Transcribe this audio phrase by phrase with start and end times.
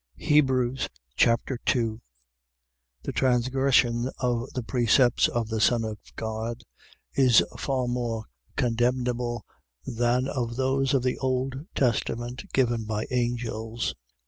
[0.17, 2.01] Hebrews Chapter 2
[3.03, 6.63] The transgression of the precepts of the Son of God
[7.13, 8.25] is far more
[8.55, 9.45] condemnable
[9.85, 13.93] than of those of the Old Testament given by angels.